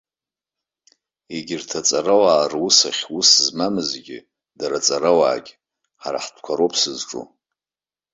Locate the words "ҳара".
6.01-6.19